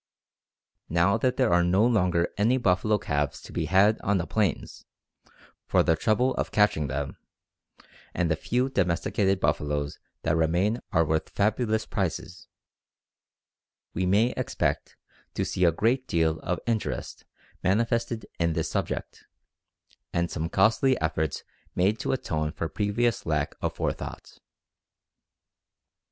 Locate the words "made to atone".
21.75-22.51